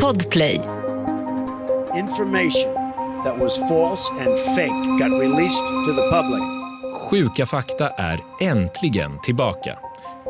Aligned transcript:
Podplay. 0.00 0.58
Information 1.94 2.74
that 3.24 3.38
was 3.38 3.58
false 3.68 4.10
and 4.20 4.38
fake 4.38 4.98
got 4.98 5.20
released 5.20 5.64
to 5.86 5.92
the 5.92 6.10
public. 6.10 6.42
Sjuka 7.10 7.46
fakta 7.46 7.88
är 7.88 8.20
äntligen 8.40 9.20
tillbaka. 9.22 9.78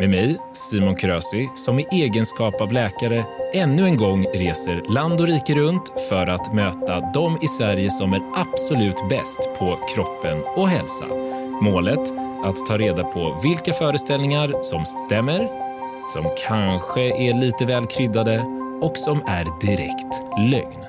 Med 0.00 0.10
mig, 0.10 0.38
Simon 0.52 0.96
Krösi, 0.96 1.48
som 1.54 1.78
i 1.78 1.86
egenskap 1.90 2.60
av 2.60 2.72
läkare 2.72 3.24
ännu 3.54 3.84
en 3.84 3.96
gång 3.96 4.26
reser 4.34 4.92
land 4.94 5.20
och 5.20 5.26
rike 5.26 5.54
runt 5.54 5.92
för 6.08 6.26
att 6.26 6.54
möta 6.54 7.00
de 7.14 7.38
i 7.42 7.48
Sverige 7.48 7.90
som 7.90 8.12
är 8.12 8.22
absolut 8.34 9.08
bäst 9.10 9.48
på 9.58 9.78
kroppen 9.94 10.42
och 10.56 10.68
hälsa. 10.68 11.06
Målet? 11.60 12.12
Att 12.44 12.66
ta 12.66 12.78
reda 12.78 13.04
på 13.04 13.40
vilka 13.42 13.72
föreställningar 13.72 14.62
som 14.62 14.84
stämmer, 14.84 15.71
som 16.08 16.24
kanske 16.48 17.00
är 17.00 17.34
lite 17.34 17.64
väl 17.64 17.86
kryddade 17.86 18.38
och 18.80 18.96
som 18.96 19.22
är 19.26 19.60
direkt 19.60 20.22
lögn. 20.38 20.84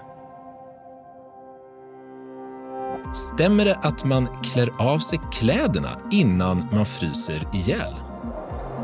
Stämmer 3.13 3.65
det 3.65 3.75
att 3.75 4.05
man 4.05 4.27
klär 4.43 4.69
av 4.79 4.97
sig 4.97 5.19
kläderna 5.31 5.97
innan 6.11 6.67
man 6.71 6.85
fryser 6.85 7.47
ihjäl? 7.53 7.93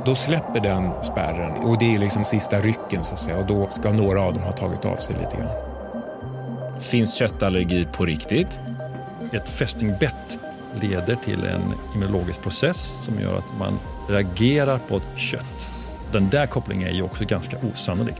Då 0.06 0.16
släpper 0.16 0.60
den 0.60 1.04
spärren 1.04 1.52
och 1.52 1.78
det 1.80 1.96
är 1.96 2.00
liksom 2.00 2.24
sista 2.24 2.58
rycken 2.58 3.04
så 3.04 3.14
att 3.14 3.20
säga 3.20 3.38
och 3.38 3.46
då 3.46 3.68
ska 3.70 3.92
några 3.92 4.22
av 4.22 4.34
dem 4.34 4.44
ha 4.44 4.52
tagit 4.52 4.86
av 4.86 4.96
sig 4.96 5.16
lite 5.16 5.38
grann. 5.38 5.54
Finns 6.82 7.16
köttallergi 7.16 7.88
på 7.94 8.06
riktigt? 8.06 8.60
Ett 9.32 9.50
fästingbett 9.50 10.40
leder 10.82 11.16
till 11.16 11.46
en 11.46 11.74
immunologisk 11.96 12.42
process 12.42 13.04
som 13.04 13.20
gör 13.20 13.38
att 13.38 13.58
man 13.60 13.80
reagerar 14.10 14.78
på 14.78 14.98
ett 14.98 15.18
kött. 15.18 15.59
Den 16.12 16.30
där 16.30 16.46
kopplingen 16.46 16.88
är 16.88 16.94
ju 16.94 17.02
också 17.02 17.26
ganska 17.26 17.58
osannolik. 17.58 18.16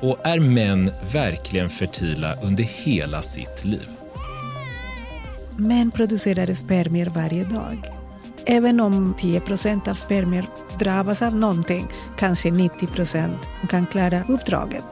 Och 0.00 0.26
är 0.26 0.38
män 0.38 0.90
verkligen 1.12 1.68
fertila 1.68 2.34
under 2.42 2.64
hela 2.64 3.22
sitt 3.22 3.64
liv? 3.64 3.88
Män 5.56 5.90
producerar 5.90 6.54
spermier 6.54 7.06
varje 7.06 7.44
dag. 7.44 7.92
Även 8.46 8.80
om 8.80 9.14
10 9.18 9.40
procent 9.40 9.88
av 9.88 9.94
spermier 9.94 10.44
drabbas 10.78 11.22
av 11.22 11.36
någonting, 11.36 11.86
kanske 12.18 12.50
90 12.50 12.86
procent 12.86 13.38
kan 13.68 13.86
klara 13.86 14.22
uppdraget. 14.28 14.84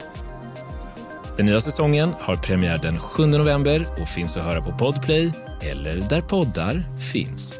Den 1.37 1.45
nya 1.45 1.61
säsongen 1.61 2.13
har 2.19 2.35
premiär 2.35 2.77
den 2.77 2.99
7 2.99 3.25
november 3.25 3.85
och 4.01 4.07
finns 4.07 4.37
att 4.37 4.43
höra 4.43 4.61
på 4.61 4.71
Podplay 4.71 5.31
eller 5.61 5.95
där 6.09 6.21
poddar 6.21 6.83
finns. 7.13 7.59